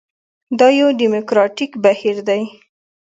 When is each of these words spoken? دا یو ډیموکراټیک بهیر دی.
دا 0.59 0.67
یو 0.79 0.89
ډیموکراټیک 0.99 1.71
بهیر 1.83 2.17
دی. 2.27 2.41